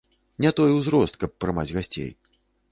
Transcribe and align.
Не 0.45 0.51
той 0.59 0.71
узрост, 0.77 1.21
каб 1.25 1.37
прымаць 1.45 1.69
гасцей. 1.79 2.11